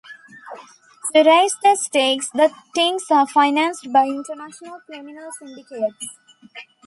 [1.13, 6.07] To raise the stakes, the Tings are financed by international criminal syndicates.